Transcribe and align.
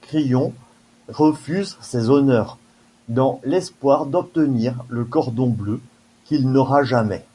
Crillon 0.00 0.54
refuse 1.10 1.76
ces 1.82 2.08
honneurs, 2.08 2.56
dans 3.08 3.38
l'espoir 3.44 4.06
d'obtenir 4.06 4.82
le 4.88 5.04
cordon 5.04 5.50
bleu, 5.50 5.82
qu'il 6.24 6.50
n'aura 6.50 6.84
jamais. 6.84 7.26